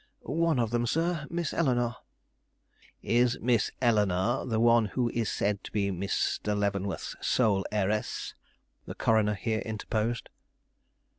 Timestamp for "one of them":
0.23-0.87